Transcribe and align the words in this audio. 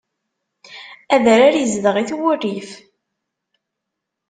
Adrar 1.15 1.53
izdeɣ-it 1.57 2.15
wurrif. 2.17 2.69